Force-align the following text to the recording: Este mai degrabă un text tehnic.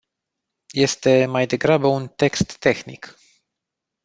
Este 0.73 1.25
mai 1.25 1.45
degrabă 1.47 1.87
un 1.87 2.07
text 2.07 2.57
tehnic. 2.57 3.17